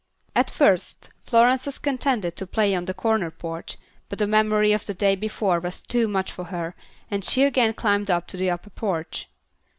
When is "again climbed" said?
7.43-8.07